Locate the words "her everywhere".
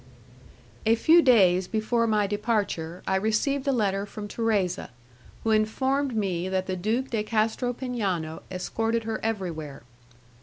9.03-9.83